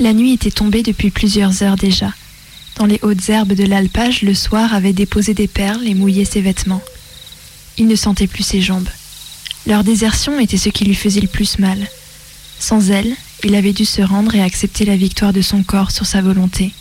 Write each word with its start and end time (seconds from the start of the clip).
La 0.00 0.14
nuit 0.14 0.32
était 0.32 0.50
tombée 0.50 0.82
depuis 0.82 1.10
plusieurs 1.10 1.62
heures 1.62 1.76
déjà. 1.76 2.14
Dans 2.76 2.86
les 2.86 2.98
hautes 3.02 3.28
herbes 3.28 3.52
de 3.52 3.66
l'alpage, 3.66 4.22
le 4.22 4.32
soir 4.32 4.72
avait 4.72 4.94
déposé 4.94 5.34
des 5.34 5.46
perles 5.46 5.86
et 5.86 5.92
mouillé 5.92 6.24
ses 6.24 6.40
vêtements. 6.40 6.80
Il 7.76 7.86
ne 7.86 7.96
sentait 7.96 8.26
plus 8.26 8.42
ses 8.42 8.62
jambes. 8.62 8.88
Leur 9.66 9.84
désertion 9.84 10.40
était 10.40 10.56
ce 10.56 10.70
qui 10.70 10.86
lui 10.86 10.94
faisait 10.94 11.20
le 11.20 11.28
plus 11.28 11.58
mal. 11.58 11.86
Sans 12.58 12.90
elle, 12.90 13.14
il 13.44 13.54
avait 13.54 13.74
dû 13.74 13.84
se 13.84 14.00
rendre 14.00 14.34
et 14.34 14.42
accepter 14.42 14.86
la 14.86 14.96
victoire 14.96 15.34
de 15.34 15.42
son 15.42 15.62
corps 15.62 15.90
sur 15.90 16.06
sa 16.06 16.22
volonté, 16.22 16.72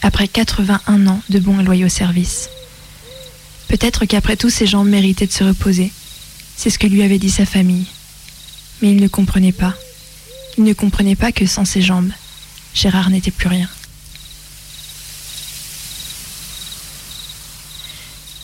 après 0.00 0.26
81 0.26 1.06
ans 1.06 1.20
de 1.28 1.38
bons 1.40 1.60
et 1.60 1.64
loyaux 1.64 1.90
services. 1.90 2.48
Peut-être 3.68 4.06
qu'après 4.06 4.36
tout, 4.36 4.50
ses 4.50 4.66
jambes 4.66 4.88
méritaient 4.88 5.26
de 5.26 5.32
se 5.32 5.44
reposer. 5.44 5.92
C'est 6.56 6.70
ce 6.70 6.78
que 6.78 6.86
lui 6.86 7.02
avait 7.02 7.18
dit 7.18 7.30
sa 7.30 7.44
famille. 7.44 7.86
Mais 8.80 8.90
il 8.92 9.02
ne 9.02 9.08
comprenait 9.08 9.52
pas. 9.52 9.74
Il 10.56 10.64
ne 10.64 10.72
comprenait 10.72 11.16
pas 11.16 11.30
que 11.30 11.44
sans 11.44 11.66
ses 11.66 11.82
jambes, 11.82 12.10
Gérard 12.74 13.10
n'était 13.10 13.30
plus 13.30 13.48
rien. 13.48 13.68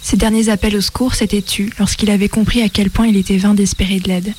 Ses 0.02 0.16
derniers 0.16 0.48
appels 0.48 0.77
au 0.77 0.80
secours 0.80 1.15
s'étaient 1.15 1.43
tus 1.43 1.71
lorsqu'il 1.79 2.11
avait 2.11 2.29
compris 2.29 2.62
à 2.62 2.69
quel 2.69 2.91
point 2.91 3.07
il 3.07 3.16
était 3.16 3.37
vain 3.37 3.55
d'espérer 3.55 4.01
de 4.01 4.09
l'aide. 4.09 4.35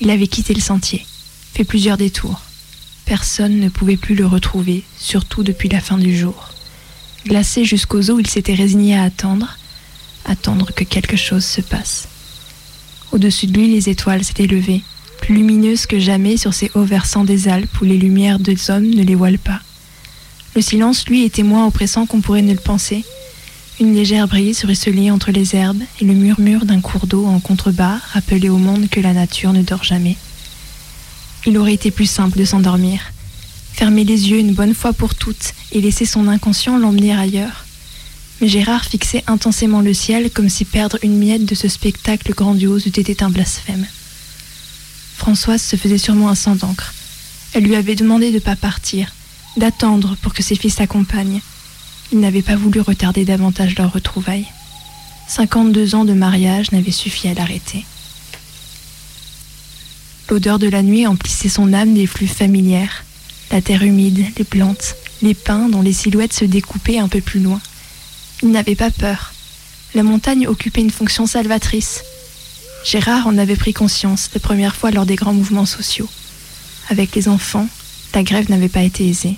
Il 0.00 0.10
avait 0.10 0.28
quitté 0.28 0.54
le 0.54 0.60
sentier, 0.60 1.04
fait 1.52 1.64
plusieurs 1.64 1.96
détours. 1.96 2.40
Personne 3.04 3.60
ne 3.60 3.68
pouvait 3.68 3.98
plus 3.98 4.14
le 4.14 4.26
retrouver, 4.26 4.82
surtout 4.98 5.42
depuis 5.42 5.68
la 5.68 5.80
fin 5.80 5.98
du 5.98 6.16
jour. 6.16 6.50
Glacé 7.26 7.64
jusqu'aux 7.64 8.10
os, 8.10 8.20
il 8.20 8.26
s'était 8.26 8.54
résigné 8.54 8.96
à 8.96 9.02
attendre, 9.02 9.58
attendre 10.24 10.72
que 10.74 10.84
quelque 10.84 11.16
chose 11.16 11.44
se 11.44 11.60
passe. 11.60 12.08
Au-dessus 13.12 13.46
de 13.46 13.58
lui, 13.58 13.68
les 13.68 13.88
étoiles 13.88 14.24
s'étaient 14.24 14.46
levées, 14.46 14.82
plus 15.24 15.36
lumineuses 15.36 15.86
que 15.86 15.98
jamais 15.98 16.36
sur 16.36 16.52
ces 16.52 16.70
hauts 16.74 16.84
versants 16.84 17.24
des 17.24 17.48
Alpes 17.48 17.80
où 17.80 17.84
les 17.86 17.96
lumières 17.96 18.38
des 18.38 18.70
hommes 18.70 18.90
ne 18.90 19.02
les 19.02 19.14
voilent 19.14 19.38
pas. 19.38 19.60
Le 20.54 20.60
silence, 20.60 21.06
lui, 21.06 21.24
était 21.24 21.42
moins 21.42 21.66
oppressant 21.66 22.04
qu'on 22.04 22.20
pourrait 22.20 22.42
ne 22.42 22.52
le 22.52 22.58
penser. 22.58 23.06
Une 23.80 23.94
légère 23.94 24.28
brise 24.28 24.62
ruisselait 24.64 25.10
entre 25.10 25.30
les 25.30 25.56
herbes 25.56 25.82
et 26.02 26.04
le 26.04 26.12
murmure 26.12 26.66
d'un 26.66 26.82
cours 26.82 27.06
d'eau 27.06 27.24
en 27.24 27.40
contrebas 27.40 28.00
rappelait 28.12 28.50
au 28.50 28.58
monde 28.58 28.90
que 28.90 29.00
la 29.00 29.14
nature 29.14 29.54
ne 29.54 29.62
dort 29.62 29.82
jamais. 29.82 30.18
Il 31.46 31.56
aurait 31.56 31.72
été 31.72 31.90
plus 31.90 32.10
simple 32.10 32.38
de 32.38 32.44
s'endormir, 32.44 33.00
fermer 33.72 34.04
les 34.04 34.30
yeux 34.30 34.40
une 34.40 34.52
bonne 34.52 34.74
fois 34.74 34.92
pour 34.92 35.14
toutes 35.14 35.54
et 35.72 35.80
laisser 35.80 36.04
son 36.04 36.28
inconscient 36.28 36.76
l'emmener 36.76 37.16
ailleurs. 37.16 37.64
Mais 38.42 38.48
Gérard 38.48 38.84
fixait 38.84 39.24
intensément 39.26 39.80
le 39.80 39.94
ciel 39.94 40.30
comme 40.30 40.50
si 40.50 40.66
perdre 40.66 40.98
une 41.02 41.16
miette 41.16 41.46
de 41.46 41.54
ce 41.54 41.68
spectacle 41.68 42.34
grandiose 42.34 42.84
eût 42.84 43.00
été 43.00 43.16
un 43.24 43.30
blasphème. 43.30 43.86
Françoise 45.24 45.62
se 45.62 45.76
faisait 45.76 45.96
sûrement 45.96 46.28
un 46.28 46.34
sang 46.34 46.54
d'encre. 46.54 46.92
Elle 47.54 47.64
lui 47.64 47.76
avait 47.76 47.94
demandé 47.94 48.28
de 48.28 48.34
ne 48.34 48.40
pas 48.40 48.56
partir, 48.56 49.14
d'attendre 49.56 50.18
pour 50.20 50.34
que 50.34 50.42
ses 50.42 50.54
fils 50.54 50.78
l'accompagnent. 50.78 51.40
Il 52.12 52.20
n'avait 52.20 52.42
pas 52.42 52.56
voulu 52.56 52.80
retarder 52.80 53.24
davantage 53.24 53.74
leur 53.78 53.90
retrouvaille. 53.90 54.44
52 55.28 55.94
ans 55.94 56.04
de 56.04 56.12
mariage 56.12 56.72
n'avaient 56.72 56.90
suffi 56.90 57.26
à 57.26 57.32
l'arrêter. 57.32 57.86
L'odeur 60.28 60.58
de 60.58 60.68
la 60.68 60.82
nuit 60.82 61.06
emplissait 61.06 61.48
son 61.48 61.72
âme 61.72 61.94
des 61.94 62.06
flux 62.06 62.26
familières. 62.26 63.06
La 63.50 63.62
terre 63.62 63.82
humide, 63.82 64.26
les 64.36 64.44
plantes, 64.44 64.94
les 65.22 65.32
pins 65.32 65.70
dont 65.70 65.80
les 65.80 65.94
silhouettes 65.94 66.34
se 66.34 66.44
découpaient 66.44 66.98
un 66.98 67.08
peu 67.08 67.22
plus 67.22 67.40
loin. 67.40 67.62
Il 68.42 68.50
n'avait 68.50 68.76
pas 68.76 68.90
peur. 68.90 69.32
La 69.94 70.02
montagne 70.02 70.46
occupait 70.46 70.82
une 70.82 70.90
fonction 70.90 71.26
salvatrice. 71.26 72.02
Gérard 72.84 73.26
en 73.26 73.38
avait 73.38 73.56
pris 73.56 73.72
conscience 73.72 74.28
les 74.34 74.40
premières 74.40 74.76
fois 74.76 74.90
lors 74.90 75.06
des 75.06 75.16
grands 75.16 75.32
mouvements 75.32 75.66
sociaux. 75.66 76.08
Avec 76.90 77.14
les 77.14 77.28
enfants, 77.28 77.66
la 78.14 78.22
grève 78.22 78.50
n'avait 78.50 78.68
pas 78.68 78.82
été 78.82 79.08
aisée. 79.08 79.36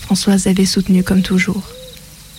Françoise 0.00 0.46
avait 0.46 0.66
soutenu 0.66 1.02
comme 1.02 1.22
toujours. 1.22 1.62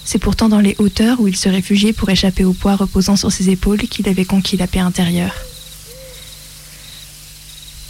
C'est 0.06 0.20
pourtant 0.20 0.48
dans 0.48 0.60
les 0.60 0.76
hauteurs 0.78 1.20
où 1.20 1.28
il 1.28 1.36
se 1.36 1.50
réfugiait 1.50 1.94
pour 1.94 2.10
échapper 2.10 2.44
au 2.44 2.54
poids 2.54 2.76
reposant 2.76 3.16
sur 3.16 3.32
ses 3.32 3.50
épaules 3.50 3.80
qu'il 3.80 4.08
avait 4.08 4.26
conquis 4.26 4.58
la 4.58 4.68
paix 4.68 4.80
intérieure. 4.80 5.34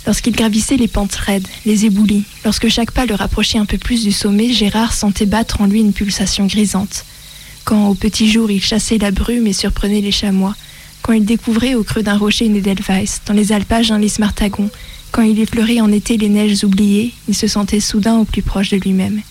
Lorsqu'il 0.05 0.35
gravissait 0.35 0.77
les 0.77 0.87
pentes 0.87 1.15
raides, 1.15 1.47
les 1.65 1.85
éboulis, 1.85 2.23
lorsque 2.43 2.69
chaque 2.69 2.91
pas 2.91 3.05
le 3.05 3.15
rapprochait 3.15 3.59
un 3.59 3.65
peu 3.65 3.77
plus 3.77 4.03
du 4.03 4.11
sommet, 4.11 4.53
Gérard 4.53 4.93
sentait 4.93 5.25
battre 5.25 5.61
en 5.61 5.65
lui 5.65 5.81
une 5.81 5.93
pulsation 5.93 6.47
grisante. 6.47 7.05
Quand 7.65 7.87
au 7.87 7.93
petit 7.93 8.31
jour 8.31 8.49
il 8.49 8.61
chassait 8.61 8.97
la 8.97 9.11
brume 9.11 9.47
et 9.47 9.53
surprenait 9.53 10.01
les 10.01 10.11
chamois, 10.11 10.55
quand 11.01 11.13
il 11.13 11.25
découvrait 11.25 11.75
au 11.75 11.83
creux 11.83 12.03
d'un 12.03 12.17
rocher 12.17 12.45
une 12.45 12.57
Edelweiss, 12.57 13.21
dans 13.25 13.33
les 13.33 13.51
alpages 13.51 13.91
un 13.91 13.99
lys 13.99 14.19
martagon, 14.19 14.69
quand 15.11 15.23
il 15.23 15.39
effleurait 15.39 15.81
en 15.81 15.91
été 15.91 16.17
les 16.17 16.29
neiges 16.29 16.63
oubliées, 16.63 17.13
il 17.27 17.35
se 17.35 17.47
sentait 17.47 17.79
soudain 17.79 18.17
au 18.17 18.23
plus 18.23 18.41
proche 18.41 18.69
de 18.69 18.77
lui-même. 18.77 19.21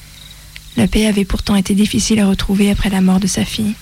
La 0.77 0.87
paix 0.87 1.07
avait 1.07 1.25
pourtant 1.25 1.57
été 1.57 1.75
difficile 1.75 2.21
à 2.21 2.29
retrouver 2.29 2.71
après 2.71 2.91
la 2.91 3.01
mort 3.01 3.21
de 3.21 3.27
sa 3.27 3.45
fille. 3.45 3.75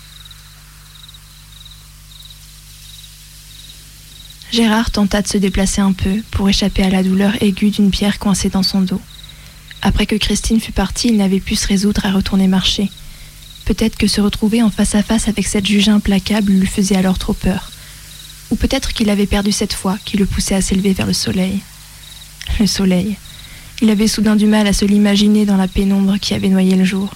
Gérard 4.52 4.90
tenta 4.90 5.20
de 5.20 5.28
se 5.28 5.38
déplacer 5.38 5.80
un 5.80 5.92
peu 5.92 6.22
pour 6.30 6.48
échapper 6.48 6.82
à 6.82 6.90
la 6.90 7.02
douleur 7.02 7.42
aiguë 7.42 7.70
d'une 7.70 7.90
pierre 7.90 8.18
coincée 8.18 8.48
dans 8.48 8.62
son 8.62 8.80
dos. 8.80 9.00
Après 9.82 10.06
que 10.06 10.16
Christine 10.16 10.60
fut 10.60 10.72
partie, 10.72 11.08
il 11.08 11.16
n'avait 11.16 11.40
pu 11.40 11.54
se 11.54 11.68
résoudre 11.68 12.06
à 12.06 12.12
retourner 12.12 12.48
marcher. 12.48 12.90
Peut-être 13.66 13.96
que 13.96 14.06
se 14.06 14.20
retrouver 14.20 14.62
en 14.62 14.70
face 14.70 14.94
à 14.94 15.02
face 15.02 15.28
avec 15.28 15.46
cette 15.46 15.66
juge 15.66 15.88
implacable 15.88 16.52
lui 16.52 16.66
faisait 16.66 16.96
alors 16.96 17.18
trop 17.18 17.34
peur. 17.34 17.70
Ou 18.50 18.56
peut-être 18.56 18.92
qu'il 18.92 19.10
avait 19.10 19.26
perdu 19.26 19.52
cette 19.52 19.72
foi 19.72 19.98
qui 20.04 20.16
le 20.16 20.26
poussait 20.26 20.54
à 20.54 20.60
s'élever 20.60 20.92
vers 20.92 21.06
le 21.06 21.12
soleil. 21.12 21.60
Le 22.58 22.66
soleil. 22.66 23.16
Il 23.80 23.90
avait 23.90 24.08
soudain 24.08 24.36
du 24.36 24.46
mal 24.46 24.66
à 24.66 24.72
se 24.72 24.84
l'imaginer 24.84 25.44
dans 25.44 25.56
la 25.56 25.68
pénombre 25.68 26.18
qui 26.18 26.34
avait 26.34 26.48
noyé 26.48 26.74
le 26.74 26.84
jour. 26.84 27.10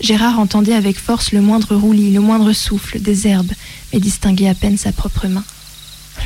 Gérard 0.00 0.38
entendait 0.38 0.74
avec 0.74 0.98
force 0.98 1.32
le 1.32 1.40
moindre 1.40 1.76
roulis, 1.76 2.12
le 2.12 2.20
moindre 2.20 2.52
souffle 2.52 3.00
des 3.00 3.26
herbes, 3.26 3.52
mais 3.92 4.00
distinguait 4.00 4.48
à 4.48 4.54
peine 4.54 4.76
sa 4.78 4.92
propre 4.92 5.28
main. 5.28 5.44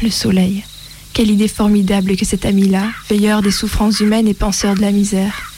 Le 0.03 0.11
soleil. 0.11 0.65
Quelle 1.12 1.31
idée 1.31 1.49
formidable 1.49 2.16
que 2.16 2.25
cet 2.25 2.45
ami-là, 2.45 2.89
veilleur 3.09 3.43
des 3.43 3.50
souffrances 3.50 4.00
humaines 4.00 4.28
et 4.28 4.34
penseur 4.34 4.75
de 4.75 4.81
la 4.81 4.93
misère. 4.93 5.53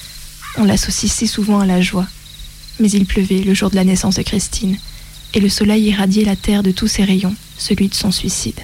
On 0.56 0.64
l'associe 0.64 1.12
si 1.12 1.26
souvent 1.26 1.60
à 1.60 1.66
la 1.66 1.80
joie. 1.80 2.06
Mais 2.78 2.90
il 2.90 3.04
pleuvait 3.04 3.42
le 3.42 3.54
jour 3.54 3.70
de 3.70 3.76
la 3.76 3.84
naissance 3.84 4.14
de 4.14 4.22
Christine, 4.22 4.78
et 5.34 5.40
le 5.40 5.48
soleil 5.48 5.84
irradiait 5.84 6.24
la 6.24 6.36
terre 6.36 6.62
de 6.62 6.70
tous 6.70 6.88
ses 6.88 7.04
rayons, 7.04 7.36
celui 7.60 7.88
de 7.88 7.94
son 7.94 8.10
suicide. 8.10 8.60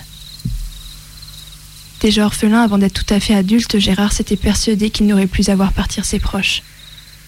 Déjà 2.01 2.27
orphelin 2.27 2.63
avant 2.63 2.79
d'être 2.79 3.05
tout 3.05 3.15
à 3.15 3.21
fait 3.21 3.35
adulte, 3.35 3.79
Gérard 3.79 4.13
s'était 4.13 4.37
persuadé 4.37 4.91
qu'il 4.91 5.07
n'aurait 5.07 5.27
plus 5.27 5.49
à 5.49 5.57
voir 5.57 5.73
partir 5.73 6.05
ses 6.05 6.19
proches. 6.19 6.63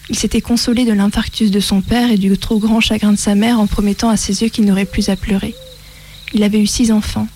Il 0.09 0.17
s'était 0.17 0.41
consolé 0.41 0.85
de 0.85 0.93
l'infarctus 0.93 1.51
de 1.51 1.59
son 1.59 1.81
père 1.81 2.11
et 2.11 2.17
du 2.17 2.35
trop 2.37 2.59
grand 2.59 2.79
chagrin 2.79 3.11
de 3.11 3.17
sa 3.17 3.35
mère 3.35 3.59
en 3.59 3.67
promettant 3.67 4.09
à 4.09 4.17
ses 4.17 4.41
yeux 4.41 4.49
qu'il 4.49 4.65
n'aurait 4.65 4.85
plus 4.85 5.09
à 5.09 5.15
pleurer. 5.15 5.55
Il 6.33 6.43
avait 6.43 6.59
eu 6.59 6.67
six 6.67 6.91
enfants, 6.91 7.27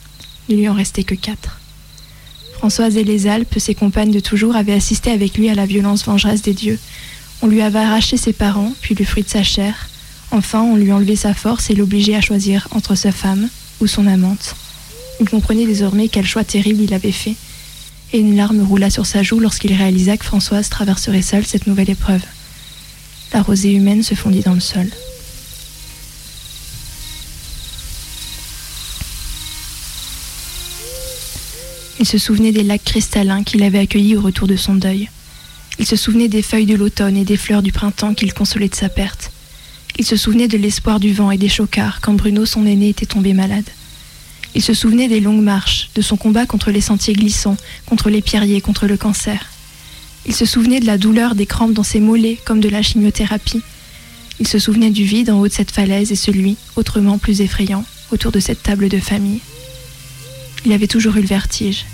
ne 0.50 0.56
lui 0.56 0.70
en 0.70 0.74
restait 0.74 1.04
que 1.04 1.16
quatre. 1.16 1.60
Françoise 2.54 2.98
et 2.98 3.04
les 3.04 3.28
Alpes, 3.28 3.56
ses 3.58 3.76
compagnes 3.76 4.12
de 4.12 4.20
toujours, 4.20 4.56
avaient 4.56 4.74
assisté 4.74 5.12
avec 5.12 5.38
lui 5.38 5.50
à 5.50 5.56
la 5.56 5.66
violence 5.66 6.06
vengeresse 6.06 6.44
des 6.44 6.54
dieux. 6.54 6.80
On 7.42 7.48
lui 7.48 7.62
avait 7.62 7.80
arraché 7.80 8.16
ses 8.16 8.34
parents, 8.34 8.74
puis 8.82 8.96
le 8.96 9.06
fruit 9.06 9.24
de 9.24 9.30
sa 9.30 9.44
chair. 9.44 9.90
Enfin, 10.32 10.62
on 10.62 10.76
lui 10.76 10.92
enlevait 10.92 11.16
sa 11.16 11.34
force 11.34 11.70
et 11.70 11.76
l'obligeait 11.76 12.16
à 12.16 12.22
choisir 12.22 12.68
entre 12.72 12.96
sa 12.96 13.12
femme 13.12 13.50
ou 13.82 13.88
son 13.88 14.08
amante. 14.08 14.56
Il 15.20 15.30
comprenait 15.30 15.66
désormais 15.66 16.08
quel 16.08 16.26
choix 16.26 16.44
terrible 16.44 16.82
il 16.82 16.94
avait 16.94 17.12
fait, 17.12 17.36
et 18.14 18.20
une 18.20 18.36
larme 18.36 18.62
roula 18.62 18.90
sur 18.90 19.06
sa 19.06 19.24
joue 19.24 19.40
lorsqu'il 19.40 19.74
réalisa 19.74 20.18
que 20.18 20.26
Françoise 20.26 20.70
traverserait 20.70 21.22
seule 21.22 21.46
cette 21.46 21.68
nouvelle 21.68 21.90
épreuve. 21.90 22.24
La 23.34 23.42
rosée 23.42 23.72
humaine 23.72 24.04
se 24.04 24.14
fondit 24.14 24.42
dans 24.42 24.54
le 24.54 24.60
sol. 24.60 24.90
Il 32.00 32.08
se 32.08 32.18
souvenait 32.18 32.52
des 32.52 32.64
lacs 32.64 32.84
cristallins 32.84 33.44
qu'il 33.44 33.64
avait 33.64 33.80
accueillis 33.80 34.16
au 34.16 34.22
retour 34.22 34.48
de 34.48 34.56
son 34.56 34.76
deuil. 34.76 35.10
Il 35.80 35.86
se 35.88 35.96
souvenait 35.96 36.28
des 36.28 36.42
feuilles 36.42 36.66
de 36.66 36.76
l'automne 36.76 37.18
et 37.18 37.26
des 37.26 37.38
fleurs 37.38 37.64
du 37.64 37.72
printemps 37.72 38.14
qu'il 38.14 38.34
consolait 38.34 38.69
de 38.69 38.76
sa 38.76 38.90
perte. 38.90 39.32
Il 40.00 40.06
se 40.06 40.16
souvenait 40.16 40.48
de 40.48 40.57
l'espoir 40.57 41.00
du 41.00 41.13
vent 41.13 41.31
et 41.31 41.38
des 41.38 41.50
chocards 41.50 42.01
quand 42.01 42.13
Bruno, 42.13 42.45
son 42.45 42.66
aîné, 42.66 42.90
était 42.90 43.06
tombé 43.06 43.34
malade. 43.34 43.69
Il 44.56 44.62
se 44.62 44.74
souvenait 44.74 45.07
des 45.07 45.19
longues 45.19 45.42
marches, 45.42 45.90
de 45.95 46.01
son 46.01 46.18
combat 46.18 46.45
contre 46.45 46.72
les 46.72 46.81
sentiers 46.81 47.13
glissants, 47.13 47.57
contre 47.86 48.10
les 48.10 48.22
pierriers, 48.22 48.62
contre 48.62 48.88
le 48.88 48.98
cancer. 48.98 49.50
Il 50.25 50.34
se 50.34 50.45
souvenait 50.45 50.80
de 50.80 50.86
la 50.86 50.98
douleur 50.98 51.36
des 51.36 51.45
crampes 51.45 51.74
dans 51.74 51.84
ses 51.84 52.00
mollets 52.00 52.40
comme 52.45 52.60
de 52.60 52.69
la 52.69 52.81
chimiothérapie. 52.81 53.62
Il 54.40 54.48
se 54.48 54.60
souvenait 54.60 54.90
du 54.90 55.04
vide 55.04 55.30
en 55.30 55.40
haut 55.40 55.48
de 55.48 55.54
cette 55.54 55.72
falaise 55.72 56.12
et 56.12 56.16
celui, 56.16 56.57
autrement 56.75 57.18
plus 57.18 57.42
effrayant, 57.42 57.86
autour 58.12 58.31
de 58.31 58.40
cette 58.40 58.63
table 58.63 58.90
de 58.90 59.00
famille. 59.00 59.42
Il 60.66 60.72
avait 60.72 60.88
toujours 60.88 61.18
eu 61.18 61.22
le 61.22 61.28
vertige. 61.28 61.86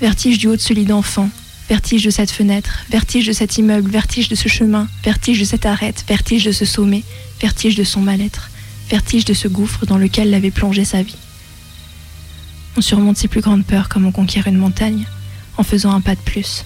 Vertige 0.00 0.38
du 0.38 0.48
haut 0.48 0.56
de 0.56 0.60
ce 0.60 0.72
lit 0.72 0.84
d'enfant, 0.84 1.30
vertige 1.68 2.04
de 2.04 2.10
cette 2.10 2.30
fenêtre, 2.30 2.84
vertige 2.90 3.26
de 3.26 3.32
cet 3.32 3.58
immeuble, 3.58 3.90
vertige 3.90 4.28
de 4.28 4.34
ce 4.34 4.48
chemin, 4.48 4.88
vertige 5.04 5.40
de 5.40 5.44
cette 5.44 5.66
arête, 5.66 6.04
vertige 6.08 6.44
de 6.44 6.52
ce 6.52 6.64
sommet, 6.64 7.04
vertige 7.40 7.76
de 7.76 7.84
son 7.84 8.00
mal-être, 8.00 8.50
vertige 8.90 9.24
de 9.24 9.34
ce 9.34 9.48
gouffre 9.48 9.86
dans 9.86 9.98
lequel 9.98 10.30
l'avait 10.30 10.50
plongé 10.50 10.84
sa 10.84 11.02
vie. 11.02 11.16
On 12.76 12.80
surmonte 12.80 13.18
ses 13.18 13.28
plus 13.28 13.40
grandes 13.40 13.64
peurs 13.64 13.88
comme 13.88 14.06
on 14.06 14.12
conquiert 14.12 14.46
une 14.46 14.56
montagne, 14.56 15.06
en 15.56 15.62
faisant 15.62 15.92
un 15.92 16.00
pas 16.00 16.14
de 16.14 16.20
plus. 16.20 16.64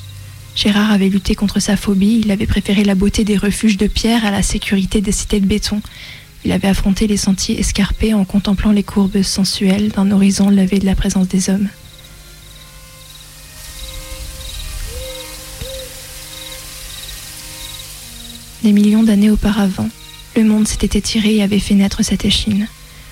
Gérard 0.54 0.93
avait 0.93 1.08
lutté 1.08 1.34
contre 1.34 1.60
sa 1.60 1.76
phobie, 1.76 2.20
il 2.22 2.31
avait 2.31 2.46
préféré 2.46 2.84
la 2.84 2.94
beauté 2.94 3.25
des 3.25 3.38
refuges 3.38 3.78
de 3.78 3.87
pierre 3.87 4.25
à 4.25 4.31
la 4.31 4.43
sécurité 4.43 5.00
des 5.00 5.12
cités 5.12 5.40
de 5.40 5.46
béton. 5.46 5.81
Il 6.44 6.52
avait 6.52 6.69
affronté 6.69 7.06
les 7.06 7.16
sentiers 7.16 7.58
escarpés 7.58 8.14
en 8.14 8.25
contemplant 8.25 8.72
les 8.72 8.82
courbes 8.82 9.22
sensuelles 9.22 9.88
d'un 9.88 10.10
horizon 10.10 10.50
levé 10.50 10.78
de 10.78 10.87
la 10.87 10.94
présence 10.94 11.28
des 11.28 11.48
hommes. 11.48 11.69
Des 18.62 18.73
millions 18.73 19.03
d'années 19.03 19.31
auparavant, 19.31 19.88
le 20.37 20.44
monde 20.44 20.69
s'était 20.69 20.97
étiré 20.97 21.35
et 21.37 21.43
avait 21.43 21.59
fait 21.59 21.75
naître 21.75 22.05
cette 22.05 22.25
échine. 22.25 22.69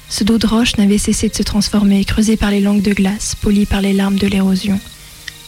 Ce 0.08 0.22
dos 0.22 0.38
de 0.38 0.46
roche 0.46 0.76
n'avait 0.76 0.96
cessé 0.96 1.28
de 1.28 1.34
se 1.34 1.42
transformer, 1.42 2.04
creusé 2.04 2.36
par 2.36 2.52
les 2.52 2.60
langues 2.60 2.82
de 2.82 2.92
glace, 2.92 3.34
poli 3.34 3.66
par 3.66 3.80
les 3.80 3.92
larmes 3.92 4.16
de 4.16 4.28
l'érosion. 4.28 4.78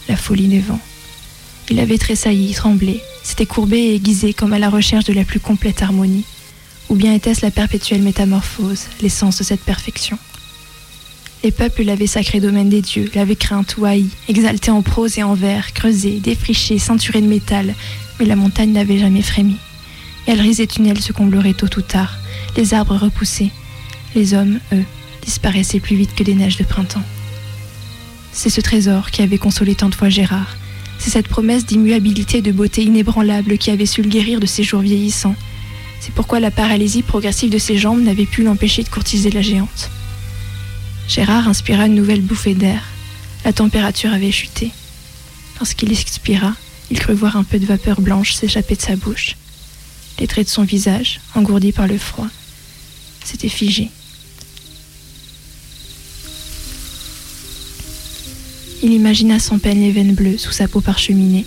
La 0.08 0.16
folie 0.16 0.49
des 0.49 0.58
vents. 0.58 0.81
Il 1.70 1.78
avait 1.78 1.99
tressailli, 1.99 2.52
tremblé, 2.52 3.00
s'était 3.22 3.46
courbé 3.46 3.78
et 3.78 3.94
aiguisé 3.94 4.34
comme 4.34 4.52
à 4.52 4.58
la 4.58 4.70
recherche 4.70 5.04
de 5.04 5.12
la 5.12 5.25
plus 5.25 5.38
complète 5.38 5.82
harmonie. 5.82 6.25
Ou 6.88 6.96
bien 6.96 7.14
était-ce 7.14 7.43
la 7.43 7.52
perpétuelle 7.52 8.02
métamorphose, 8.02 8.87
l'essence 9.02 9.38
de 9.38 9.44
cette 9.44 9.62
perfection? 9.62 10.19
Les 11.44 11.52
peuples 11.52 11.84
l'avaient 11.84 12.08
sacré 12.08 12.40
domaine 12.40 12.69
des 12.69 12.82
dieux, 12.82 13.08
l'avaient 13.14 13.37
craint 13.37 13.64
ou 13.78 13.84
haï, 13.84 14.06
exalté 14.28 14.72
en 14.72 14.82
prose 14.82 15.19
et 15.19 15.22
en 15.22 15.34
vers, 15.34 15.72
creusé, 15.72 16.19
défriché, 16.19 16.81
ceinturé 16.81 17.20
de 17.20 17.28
métal, 17.28 17.75
mais 18.19 18.26
la 18.26 18.37
montagne 18.37 18.72
n'avait 18.72 18.98
jamais 18.98 19.22
frémi. 19.22 19.56
Galeries 20.26 20.60
et 20.60 20.66
tunnels 20.66 21.00
se 21.00 21.12
combleraient 21.12 21.52
tôt 21.52 21.69
ou 21.76 21.82
tard, 21.82 22.16
les 22.56 22.74
arbres 22.74 22.96
repoussés. 22.96 23.50
Les 24.14 24.34
hommes, 24.34 24.60
eux, 24.72 24.84
disparaissaient 25.22 25.80
plus 25.80 25.96
vite 25.96 26.14
que 26.14 26.22
des 26.22 26.34
neiges 26.34 26.58
de 26.58 26.64
printemps. 26.64 27.02
C'est 28.32 28.50
ce 28.50 28.60
trésor 28.60 29.10
qui 29.10 29.22
avait 29.22 29.38
consolé 29.38 29.74
tant 29.74 29.88
de 29.88 29.94
fois 29.94 30.08
Gérard. 30.08 30.56
C'est 30.98 31.10
cette 31.10 31.28
promesse 31.28 31.66
d'immuabilité 31.66 32.38
et 32.38 32.42
de 32.42 32.52
beauté 32.52 32.82
inébranlable 32.82 33.58
qui 33.58 33.70
avait 33.70 33.86
su 33.86 34.02
le 34.02 34.08
guérir 34.08 34.38
de 34.38 34.46
ses 34.46 34.62
jours 34.62 34.80
vieillissants. 34.80 35.34
C'est 36.00 36.14
pourquoi 36.14 36.40
la 36.40 36.50
paralysie 36.50 37.02
progressive 37.02 37.50
de 37.50 37.58
ses 37.58 37.76
jambes 37.76 38.02
n'avait 38.02 38.26
pu 38.26 38.42
l'empêcher 38.42 38.82
de 38.82 38.88
courtiser 38.88 39.30
la 39.30 39.42
géante. 39.42 39.90
Gérard 41.08 41.48
inspira 41.48 41.86
une 41.86 41.94
nouvelle 41.94 42.22
bouffée 42.22 42.54
d'air. 42.54 42.82
La 43.44 43.52
température 43.52 44.12
avait 44.12 44.30
chuté. 44.30 44.70
Lorsqu'il 45.58 45.92
expira, 45.92 46.54
il 46.90 46.98
crut 46.98 47.16
voir 47.16 47.36
un 47.36 47.44
peu 47.44 47.58
de 47.58 47.66
vapeur 47.66 48.00
blanche 48.00 48.34
s'échapper 48.34 48.76
de 48.76 48.82
sa 48.82 48.96
bouche. 48.96 49.36
Les 50.18 50.26
traits 50.26 50.46
de 50.46 50.52
son 50.52 50.64
visage, 50.64 51.20
engourdis 51.34 51.72
par 51.72 51.86
le 51.86 51.98
froid, 51.98 52.28
s'étaient 53.24 53.48
figés. 53.48 53.90
Il 58.82 58.92
imagina 58.92 59.38
sans 59.38 59.58
peine 59.58 59.80
les 59.80 59.92
veines 59.92 60.14
bleues 60.14 60.38
sous 60.38 60.52
sa 60.52 60.66
peau 60.66 60.80
parcheminée. 60.80 61.46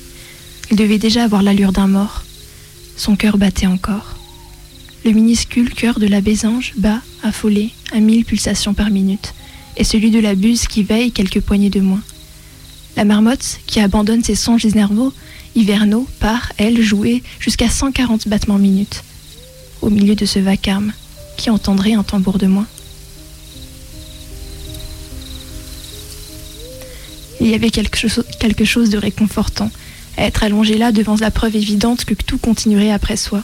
Il 0.71 0.77
devait 0.77 0.97
déjà 0.97 1.23
avoir 1.23 1.44
l'allure 1.44 1.73
d'un 1.73 1.88
mort. 1.88 2.23
Son 2.95 3.15
cœur 3.15 3.38
battait 3.38 3.67
encore. 3.67 4.15
Le 5.03 5.12
minuscule 5.12 5.73
cœur 5.73 6.00
de 6.00 6.07
la 6.07 6.21
Bésange 6.21 6.73
bat, 6.77 7.01
affolé, 7.23 7.71
à 7.91 8.00
mille 8.00 8.25
pulsations 8.25 8.73
par 8.73 8.89
minute, 8.89 9.33
et 9.77 9.83
celui 9.83 10.12
de 10.12 10.19
la 10.19 10.33
buse 10.33 10.67
qui 10.67 10.83
veille 10.83 11.12
quelques 11.12 11.41
poignées 11.41 11.69
de 11.69 11.81
moins. 11.81 12.01
La 12.95 13.03
marmotte, 13.03 13.59
qui 13.67 13.81
abandonne 13.81 14.23
ses 14.23 14.35
songes 14.35 14.65
nerveux, 14.65 15.12
hivernaux, 15.56 16.07
part, 16.19 16.52
elle, 16.57 16.81
jouer 16.81 17.24
jusqu'à 17.40 17.69
140 17.69 18.28
battements 18.28 18.60
minutes. 18.60 19.04
Au 19.81 19.90
milieu 19.90 20.16
de 20.16 20.25
ce 20.25 20.40
vacarme, 20.40 20.94
qui 21.38 21.50
entendrait 21.50 21.94
un 21.94 22.04
tambour 22.04 22.38
de 22.38 22.48
moins 22.48 22.68
Il 27.42 27.48
y 27.48 27.54
avait 27.54 27.69
quelque 27.69 28.66
chose, 28.66 28.90
de 28.90 28.98
réconfortant 28.98 29.69
à 30.18 30.24
être 30.24 30.44
allongé 30.44 30.78
là 30.78 30.92
devant 30.92 31.18
la 31.18 31.31
preuve 31.31 31.56
évidente 31.56 32.06
que 32.06 32.13
tout 32.13 32.38
continuerait 32.38 32.92
après 32.92 33.18
soi. 33.18 33.44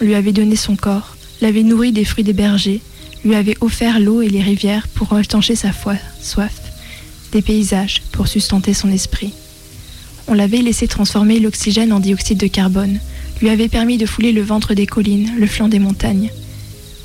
On 0.00 0.04
lui 0.04 0.14
avait 0.14 0.32
donné 0.32 0.56
son 0.56 0.76
corps, 0.76 1.16
l'avait 1.40 1.62
nourri 1.62 1.92
des 1.92 2.04
fruits 2.04 2.24
des 2.24 2.32
bergers, 2.32 2.80
lui 3.24 3.34
avait 3.34 3.56
offert 3.60 4.00
l'eau 4.00 4.22
et 4.22 4.28
les 4.28 4.42
rivières 4.42 4.88
pour 4.88 5.18
étancher 5.18 5.54
sa 5.54 5.70
soif, 6.20 6.54
des 7.32 7.42
paysages 7.42 8.02
pour 8.12 8.26
sustenter 8.26 8.72
son 8.74 8.90
esprit. 8.90 9.34
On 10.26 10.34
l'avait 10.34 10.62
laissé 10.62 10.88
transformer 10.88 11.38
l'oxygène 11.38 11.92
en 11.92 12.00
dioxyde 12.00 12.38
de 12.38 12.46
carbone, 12.46 12.98
lui 13.40 13.50
avait 13.50 13.68
permis 13.68 13.98
de 13.98 14.06
fouler 14.06 14.32
le 14.32 14.42
ventre 14.42 14.74
des 14.74 14.86
collines, 14.86 15.32
le 15.38 15.46
flanc 15.46 15.68
des 15.68 15.78
montagnes. 15.78 16.30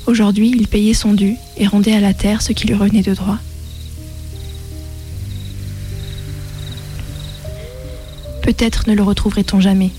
Aujourd'hui, 0.06 0.52
il 0.56 0.68
payait 0.68 0.94
son 0.94 1.12
dû 1.12 1.34
et 1.58 1.66
rendait 1.66 1.92
à 1.92 2.00
la 2.00 2.14
terre 2.14 2.40
ce 2.40 2.52
qui 2.52 2.66
lui 2.66 2.74
revenait 2.74 3.02
de 3.02 3.14
droit. 3.14 3.38
Peut-être 8.42 8.88
ne 8.88 8.94
le 8.94 9.02
retrouverait-on 9.02 9.60
jamais. 9.60 9.90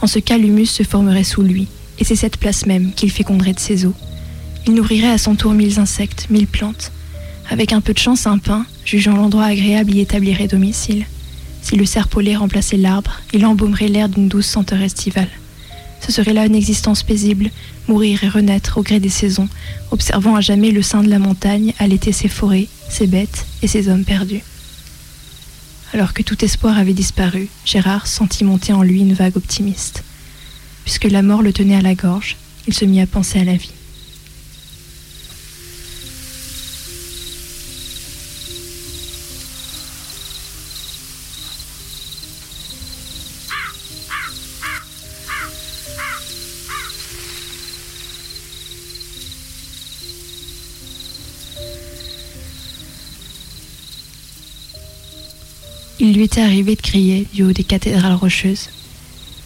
En 0.00 0.06
ce 0.06 0.18
cas, 0.18 0.38
l'humus 0.38 0.66
se 0.66 0.82
formerait 0.84 1.24
sous 1.24 1.42
lui, 1.42 1.66
et 1.98 2.04
c'est 2.04 2.16
cette 2.16 2.36
place 2.36 2.66
même 2.66 2.92
qu'il 2.92 3.10
féconderait 3.10 3.52
de 3.52 3.60
ses 3.60 3.84
eaux. 3.84 3.94
Il 4.66 4.74
nourrirait 4.74 5.10
à 5.10 5.18
son 5.18 5.34
tour 5.34 5.52
mille 5.52 5.80
insectes, 5.80 6.28
mille 6.30 6.46
plantes. 6.46 6.92
Avec 7.50 7.72
un 7.72 7.80
peu 7.80 7.92
de 7.92 7.98
chance, 7.98 8.26
un 8.26 8.38
pin, 8.38 8.64
jugeant 8.84 9.16
l'endroit 9.16 9.46
agréable, 9.46 9.92
y 9.92 10.00
établirait 10.00 10.46
domicile. 10.46 11.04
Si 11.62 11.76
le 11.76 11.86
serpolet 11.86 12.36
remplaçait 12.36 12.76
l'arbre, 12.76 13.20
il 13.32 13.46
embaumerait 13.46 13.88
l'air 13.88 14.08
d'une 14.08 14.28
douce 14.28 14.46
senteur 14.46 14.80
estivale. 14.80 15.28
Ce 16.00 16.12
serait 16.12 16.32
là 16.32 16.46
une 16.46 16.54
existence 16.54 17.02
paisible, 17.02 17.50
mourir 17.88 18.24
et 18.24 18.28
renaître 18.28 18.78
au 18.78 18.82
gré 18.82 19.00
des 19.00 19.10
saisons, 19.10 19.48
observant 19.90 20.34
à 20.34 20.40
jamais 20.40 20.70
le 20.70 20.82
sein 20.82 21.02
de 21.02 21.10
la 21.10 21.18
montagne 21.18 21.74
allaiter 21.78 22.12
ses 22.12 22.28
forêts, 22.28 22.68
ses 22.88 23.06
bêtes 23.06 23.46
et 23.62 23.68
ses 23.68 23.88
hommes 23.88 24.04
perdus. 24.04 24.42
Alors 25.92 26.14
que 26.14 26.22
tout 26.22 26.44
espoir 26.44 26.78
avait 26.78 26.94
disparu, 26.94 27.48
Gérard 27.64 28.06
sentit 28.06 28.44
monter 28.44 28.72
en 28.72 28.82
lui 28.82 29.00
une 29.00 29.12
vague 29.12 29.36
optimiste. 29.36 30.04
Puisque 30.84 31.04
la 31.04 31.22
mort 31.22 31.42
le 31.42 31.52
tenait 31.52 31.76
à 31.76 31.82
la 31.82 31.94
gorge, 31.94 32.36
il 32.66 32.74
se 32.74 32.84
mit 32.84 33.00
à 33.00 33.06
penser 33.06 33.40
à 33.40 33.44
la 33.44 33.54
vie. 33.54 33.72
Il 56.02 56.14
lui 56.14 56.24
était 56.24 56.40
arrivé 56.40 56.76
de 56.76 56.80
crier 56.80 57.26
du 57.34 57.42
haut 57.42 57.52
des 57.52 57.62
cathédrales 57.62 58.14
rocheuses. 58.14 58.70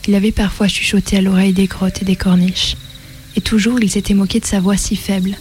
Il 0.07 0.15
avait 0.15 0.31
parfois 0.31 0.69
chuchoté 0.69 1.17
à 1.17 1.21
l'oreille 1.21 1.53
des 1.53 1.67
grottes 1.67 2.03
et 2.03 2.05
des 2.05 2.15
corniches. 2.15 2.77
Et 3.35 3.41
toujours 3.41 3.81
il 3.81 3.91
s'était 3.91 4.15
moqué 4.15 4.39
de 4.39 4.45
sa 4.45 4.61
voix 4.61 4.77
si 4.77 4.95
faible, 4.95 5.37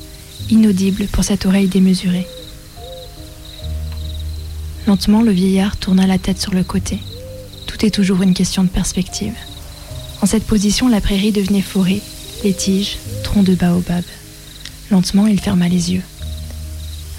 inaudible 0.50 1.06
pour 1.06 1.24
cette 1.24 1.46
oreille 1.46 1.68
démesurée. 1.68 2.26
Lentement, 4.88 5.22
le 5.22 5.32
vieillard 5.32 5.78
tourna 5.78 6.08
la 6.08 6.18
tête 6.18 6.42
sur 6.42 6.56
le 6.56 6.64
côté. 6.64 6.98
Tout 7.68 7.86
est 7.86 7.92
toujours 7.92 8.24
une 8.24 8.34
question 8.34 8.64
de 8.64 8.70
perspective. 8.70 9.36
En 10.22 10.26
cette 10.26 10.46
position, 10.46 10.88
la 10.88 11.00
prairie 11.00 11.32
devenait 11.32 11.62
forêt, 11.62 12.02
les 12.44 12.54
tiges, 12.54 12.98
troncs 13.24 13.46
de 13.46 13.54
baobab. 13.54 14.04
Lentement, 14.90 15.28
il 15.28 15.40
ferma 15.40 15.70
les 15.70 15.94
yeux. 15.94 16.04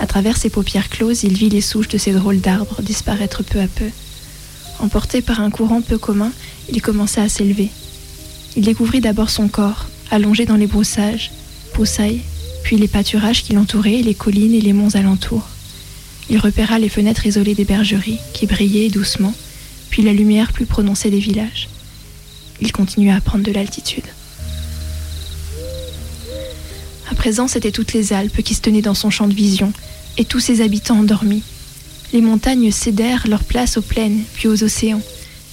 À 0.00 0.06
travers 0.06 0.36
ses 0.36 0.50
paupières 0.50 0.88
closes, 0.88 1.22
il 1.22 1.34
vit 1.34 1.48
les 1.48 1.60
souches 1.60 1.88
de 1.88 1.98
ces 1.98 2.12
drôles 2.12 2.40
d'arbres 2.40 2.82
disparaître 2.82 3.42
peu 3.42 3.60
à 3.60 3.68
peu. 3.68 3.88
Emporté 4.80 5.22
par 5.22 5.40
un 5.40 5.50
courant 5.50 5.80
peu 5.80 5.98
commun, 5.98 6.32
il 6.70 6.82
commença 6.82 7.22
à 7.22 7.28
s'élever. 7.28 7.70
Il 8.56 8.64
découvrit 8.64 9.00
d'abord 9.00 9.30
son 9.30 9.48
corps, 9.48 9.86
allongé 10.10 10.46
dans 10.46 10.56
les 10.56 10.66
broussages, 10.66 11.30
broussailles, 11.74 12.22
puis 12.62 12.76
les 12.76 12.88
pâturages 12.88 13.42
qui 13.42 13.52
l'entouraient, 13.52 14.02
les 14.02 14.14
collines 14.14 14.54
et 14.54 14.60
les 14.60 14.72
monts 14.72 14.94
alentours. 14.94 15.48
Il 16.30 16.38
repéra 16.38 16.78
les 16.78 16.88
fenêtres 16.88 17.26
isolées 17.26 17.54
des 17.54 17.64
bergeries, 17.64 18.20
qui 18.32 18.46
brillaient 18.46 18.88
doucement, 18.88 19.34
puis 19.90 20.02
la 20.02 20.12
lumière 20.12 20.52
plus 20.52 20.66
prononcée 20.66 21.10
des 21.10 21.18
villages. 21.18 21.68
Il 22.60 22.72
continua 22.72 23.16
à 23.16 23.20
prendre 23.20 23.44
de 23.44 23.52
l'altitude. 23.52 24.04
Présent, 27.24 27.48
c'étaient 27.48 27.70
toutes 27.70 27.94
les 27.94 28.12
Alpes 28.12 28.42
qui 28.42 28.52
se 28.52 28.60
tenaient 28.60 28.82
dans 28.82 28.92
son 28.92 29.08
champ 29.08 29.26
de 29.26 29.32
vision, 29.32 29.72
et 30.18 30.26
tous 30.26 30.40
ses 30.40 30.60
habitants 30.60 30.98
endormis. 30.98 31.42
Les 32.12 32.20
montagnes 32.20 32.70
cédèrent 32.70 33.26
leur 33.26 33.44
place 33.44 33.78
aux 33.78 33.82
plaines, 33.82 34.20
puis 34.34 34.46
aux 34.46 34.62
océans. 34.62 35.00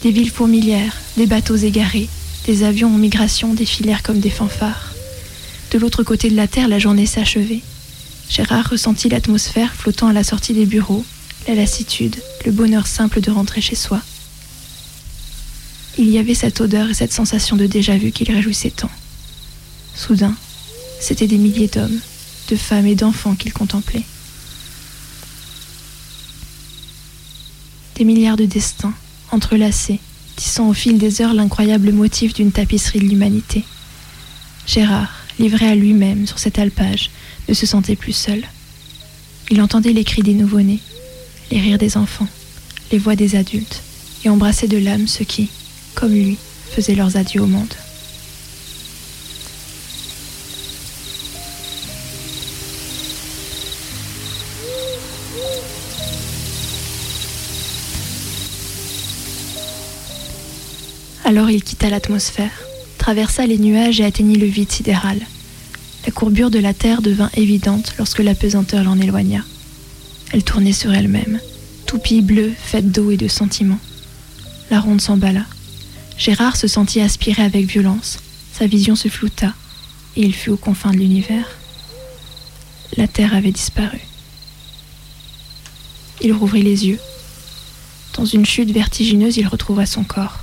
Des 0.04 0.12
villes 0.12 0.32
fourmilières, 0.32 0.98
des 1.16 1.28
bateaux 1.28 1.56
égarés, 1.56 2.10
des 2.46 2.64
avions 2.64 2.94
en 2.94 2.98
migration 2.98 3.54
défilèrent 3.54 4.04
comme 4.04 4.20
des 4.20 4.30
fanfares. 4.30 4.94
De 5.72 5.80
l'autre 5.80 6.04
côté 6.04 6.30
de 6.30 6.36
la 6.36 6.50
terre, 6.50 6.68
la 6.68 6.78
journée 6.78 7.06
s'achevait. 7.06 7.62
Gérard 8.30 8.70
ressentit 8.70 9.08
l'atmosphère 9.08 9.74
flottant 9.74 10.08
à 10.10 10.14
la 10.14 10.26
sortie 10.26 10.54
des 10.54 10.66
bureaux, 10.66 11.06
la 11.48 11.56
lassitude, 11.56 12.18
le 12.46 12.52
bonheur 12.52 12.86
simple 12.86 13.22
de 13.22 13.32
rentrer 13.32 13.62
chez 13.62 13.78
soi. 13.78 14.02
Il 15.98 16.10
y 16.10 16.18
avait 16.18 16.36
cette 16.36 16.60
odeur 16.60 16.90
et 16.90 16.94
cette 16.94 17.14
sensation 17.14 17.56
de 17.56 17.66
déjà-vu 17.66 18.12
qui 18.12 18.26
le 18.26 18.36
réjouissait 18.36 18.72
tant. 18.72 18.92
Soudain, 19.96 20.36
c'étaient 21.02 21.28
des 21.28 21.38
milliers 21.38 21.68
d'hommes, 21.68 22.00
de 22.50 22.56
femmes 22.56 22.86
et 22.86 22.96
d'enfants 22.96 23.36
qu'il 23.36 23.52
contemplait. 23.52 24.04
Des 27.96 28.06
milliards 28.06 28.38
de 28.38 28.46
destins, 28.46 28.94
entrelacés, 29.32 30.00
tissant 30.36 30.70
au 30.70 30.74
fil 30.74 30.98
des 30.98 31.22
heures 31.22 31.34
l'incroyable 31.34 31.92
motif 31.92 32.34
d'une 32.34 32.52
tapisserie 32.52 33.00
de 33.00 33.06
l'humanité. 33.06 33.64
Gérard, 34.66 35.12
livré 35.40 35.68
à 35.68 35.76
lui-même 35.76 36.28
sur 36.28 36.40
cet 36.40 36.60
alpage, 36.60 37.10
ne 37.50 37.54
se 37.54 37.66
sentait 37.66 37.96
plus 37.96 38.14
seul. 38.14 38.44
Il 39.50 39.62
entendait 39.62 39.94
les 39.94 40.04
cris 40.04 40.22
des 40.22 40.34
nouveau-nés, 40.34 40.80
les 41.52 41.60
rires 41.60 41.80
des 41.80 41.98
enfants, 41.98 42.28
les 42.92 43.00
voix 43.00 43.16
des 43.16 43.36
adultes, 43.36 43.82
et 44.24 44.30
embrassait 44.30 44.68
de 44.68 44.78
l'âme 44.78 45.08
ceux 45.08 45.26
qui, 45.26 45.50
comme 45.96 46.14
lui, 46.14 46.38
faisaient 46.72 46.96
leurs 46.96 47.18
adieux 47.18 47.42
au 47.42 47.48
monde. 47.48 47.74
Alors 61.32 61.50
il 61.50 61.64
quitta 61.64 61.90
l'atmosphère, 61.90 62.52
traversa 62.98 63.48
les 63.48 63.58
nuages 63.58 64.02
et 64.02 64.04
atteignit 64.04 64.36
le 64.36 64.48
vide 64.48 64.70
sidéral. 64.70 65.18
La 66.06 66.12
courbure 66.12 66.52
de 66.52 66.60
la 66.60 66.74
Terre 66.74 67.02
devint 67.02 67.30
évidente 67.36 67.94
lorsque 67.98 68.20
la 68.20 68.36
pesanteur 68.36 68.84
l'en 68.84 69.00
éloigna. 69.00 69.40
Elle 70.34 70.44
tournait 70.44 70.74
sur 70.74 70.94
elle-même, 70.94 71.40
toupie 71.86 72.20
bleue 72.20 72.52
faite 72.62 72.92
d'eau 72.92 73.12
et 73.12 73.16
de 73.16 73.30
sentiments. 73.30 73.80
La 74.72 74.82
ronde 74.82 75.00
s'emballa. 75.00 75.46
Gérard 76.18 76.58
se 76.58 76.68
sentit 76.68 77.00
aspirer 77.00 77.44
avec 77.44 77.66
violence, 77.66 78.18
sa 78.52 78.68
vision 78.68 78.98
se 78.98 79.08
flouta, 79.08 79.54
et 80.18 80.24
il 80.24 80.36
fut 80.36 80.50
aux 80.50 80.58
confins 80.58 80.92
de 80.92 80.98
l'univers. 80.98 81.48
La 82.98 83.08
Terre 83.08 83.34
avait 83.34 83.54
disparu. 83.54 84.02
Il 86.20 86.34
rouvrit 86.34 86.64
les 86.64 86.88
yeux. 86.88 87.00
Dans 88.18 88.26
une 88.26 88.46
chute 88.46 88.72
vertigineuse, 88.72 89.38
il 89.38 89.48
retrouva 89.48 89.86
son 89.86 90.04
corps. 90.04 90.42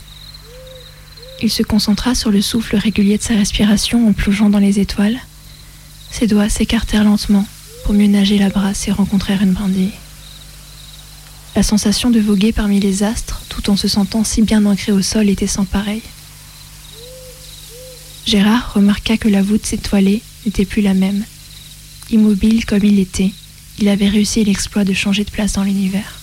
Il 1.40 1.50
se 1.50 1.62
concentra 1.62 2.16
sur 2.16 2.30
le 2.30 2.42
souffle 2.42 2.76
régulier 2.76 3.16
de 3.16 3.22
sa 3.22 3.34
respiration 3.34 4.08
en 4.08 4.12
plongeant 4.12 4.50
dans 4.50 4.58
les 4.58 4.80
étoiles. 4.80 5.20
Ses 6.10 6.26
doigts 6.26 6.48
s'écartèrent 6.48 7.04
lentement 7.04 7.46
pour 7.84 7.94
mieux 7.94 8.08
nager 8.08 8.38
la 8.38 8.48
brasse 8.48 8.88
et 8.88 8.92
rencontrer 8.92 9.34
une 9.40 9.52
brindille. 9.52 9.92
La 11.54 11.62
sensation 11.62 12.10
de 12.10 12.18
voguer 12.18 12.52
parmi 12.52 12.80
les 12.80 13.04
astres, 13.04 13.42
tout 13.48 13.70
en 13.70 13.76
se 13.76 13.86
sentant 13.86 14.24
si 14.24 14.42
bien 14.42 14.66
ancré 14.66 14.90
au 14.90 15.00
sol, 15.00 15.28
était 15.28 15.46
sans 15.46 15.64
pareil. 15.64 16.02
Gérard 18.26 18.74
remarqua 18.74 19.16
que 19.16 19.28
la 19.28 19.42
voûte 19.42 19.72
étoilée 19.72 20.22
n'était 20.44 20.64
plus 20.64 20.82
la 20.82 20.94
même. 20.94 21.24
Immobile 22.10 22.66
comme 22.66 22.84
il 22.84 22.98
était, 22.98 23.32
il 23.78 23.88
avait 23.88 24.08
réussi 24.08 24.44
l'exploit 24.44 24.84
de 24.84 24.92
changer 24.92 25.24
de 25.24 25.30
place 25.30 25.52
dans 25.52 25.64
l'univers. 25.64 26.18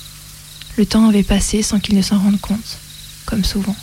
Le 0.77 0.85
temps 0.85 1.07
avait 1.07 1.23
passé 1.23 1.63
sans 1.63 1.79
qu'il 1.79 1.95
ne 1.95 2.01
s'en 2.01 2.19
rende 2.19 2.39
compte, 2.41 2.79
comme 3.25 3.45
souvent 3.45 3.75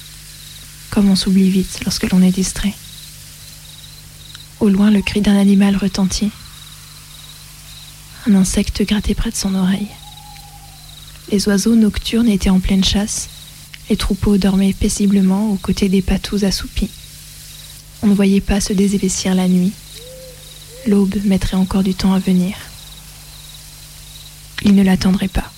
comme 0.92 1.08
on 1.08 1.16
s'oublie 1.16 1.48
vite 1.48 1.80
lorsque 1.84 2.08
l'on 2.10 2.22
est 2.22 2.30
distrait. 2.30 2.74
Au 4.60 4.68
loin, 4.68 4.90
le 4.90 5.00
cri 5.00 5.22
d'un 5.22 5.36
animal 5.36 5.74
retentit. 5.74 6.30
Un 8.28 8.34
insecte 8.34 8.86
grattait 8.86 9.14
près 9.14 9.30
de 9.30 9.36
son 9.36 9.54
oreille. 9.54 9.88
Les 11.30 11.48
oiseaux 11.48 11.74
nocturnes 11.74 12.28
étaient 12.28 12.50
en 12.50 12.60
pleine 12.60 12.84
chasse. 12.84 13.30
Les 13.88 13.96
troupeaux 13.96 14.36
dormaient 14.36 14.74
paisiblement 14.74 15.50
aux 15.50 15.56
côtés 15.56 15.88
des 15.88 16.02
patous 16.02 16.44
assoupis. 16.44 16.90
On 18.02 18.06
ne 18.06 18.14
voyait 18.14 18.42
pas 18.42 18.60
se 18.60 18.74
désépaissir 18.74 19.34
la 19.34 19.48
nuit. 19.48 19.72
L'aube 20.86 21.16
mettrait 21.24 21.56
encore 21.56 21.82
du 21.82 21.94
temps 21.94 22.12
à 22.12 22.18
venir. 22.18 22.54
Il 24.62 24.74
ne 24.74 24.82
l'attendrait 24.82 25.28
pas. 25.28 25.50